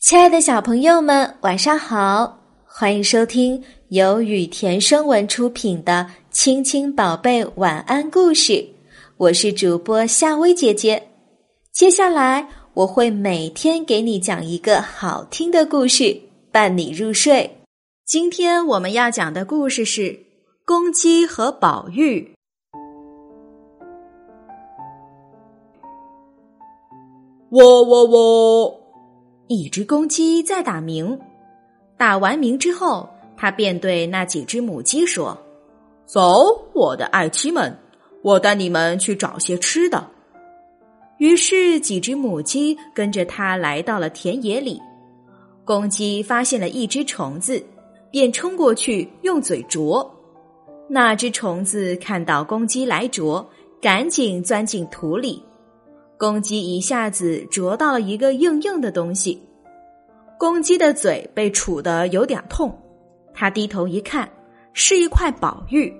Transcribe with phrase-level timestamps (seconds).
[0.00, 2.38] 亲爱的小朋友们，晚上好！
[2.64, 8.52] 欢迎收听由雨田声文出品的《亲亲宝贝晚安故事》，
[9.16, 11.02] 我是主播夏薇姐姐。
[11.72, 16.16] 接下来我会每天给你讲一个好听的故事，
[16.52, 17.58] 伴你入睡。
[18.06, 20.02] 今天我们要讲的故事是
[20.64, 22.20] 《公鸡和宝玉》。
[27.50, 28.80] 喔喔喔！
[29.48, 31.18] 一只公鸡在打鸣，
[31.96, 35.36] 打完鸣之后，它便对那几只母鸡说
[36.04, 37.74] ：“走，我的爱妻们，
[38.22, 40.06] 我带你们去找些吃的。”
[41.16, 44.78] 于是，几只母鸡跟着它来到了田野里。
[45.64, 47.64] 公鸡发现了一只虫子，
[48.10, 50.06] 便冲过去用嘴啄。
[50.88, 53.46] 那只虫子看到公鸡来啄，
[53.80, 55.42] 赶紧钻进土里。
[56.18, 59.40] 公鸡一下子啄到了一个硬硬的东西，
[60.36, 62.76] 公鸡的嘴被杵得有点痛。
[63.32, 64.28] 他低头一看，
[64.72, 65.94] 是一块宝玉。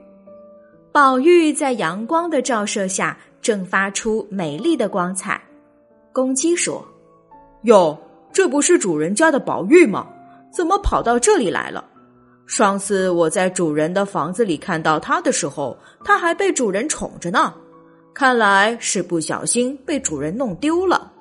[0.91, 5.41] 宝玉在阳光的照射下正发出美丽的光彩。
[6.12, 6.84] 公鸡说
[7.62, 7.97] ：“哟，
[8.32, 10.05] 这不是主人家的宝玉吗？
[10.53, 11.84] 怎么跑到这里来了？
[12.44, 17.55] 上次我在主人的房子里看到它的时候，它还被主人宠着呢。”
[18.19, 21.12] 看来是不小心被主人弄丢了。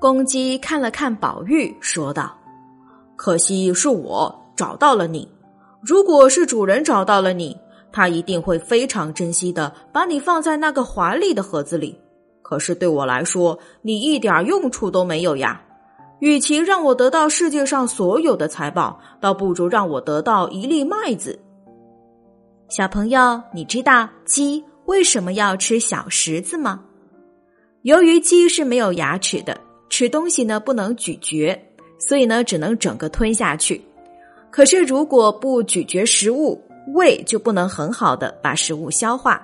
[0.00, 2.34] 公鸡看了看宝玉，说道
[3.14, 5.28] ：“可惜是我找到了你。
[5.82, 7.54] 如果是主人找到了你，
[7.92, 12.00] 他一定会非常珍惜的把你放在那个华丽的盒子里。
[12.40, 15.60] 可是对我来说，你一点用处都没有呀。
[16.20, 21.38] 与其让我得到世界上所有的财宝，倒不如让我得到一粒麦子。”
[22.70, 24.64] 小朋友，你知道鸡？
[24.86, 26.80] 为什么要吃小石子吗？
[27.82, 29.58] 由于鸡是没有牙齿的，
[29.88, 31.58] 吃东西呢不能咀嚼，
[31.98, 33.80] 所以呢只能整个吞下去。
[34.50, 36.60] 可是如果不咀嚼食物，
[36.94, 39.40] 胃就不能很好的把食物消化，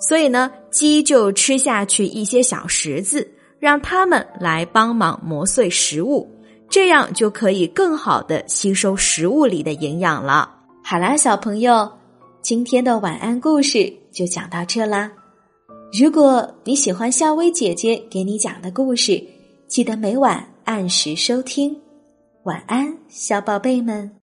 [0.00, 6.28] 所以呢鸡就吃下去一些小石子，让它们来帮忙磨碎食物，
[6.68, 10.54] 这样就可以更好的吸收食物里的营养了。
[10.82, 11.90] 好啦，小朋友。
[12.40, 15.12] 今天的晚安故事就讲到这啦。
[15.92, 19.22] 如果你喜欢夏薇姐姐给你讲的故事，
[19.68, 21.80] 记得每晚按时收听。
[22.42, 24.10] 晚安，小宝贝们。